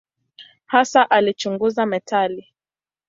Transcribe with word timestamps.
Hasa 0.65 1.09
alichunguza 1.09 1.85
metali. 1.85 2.47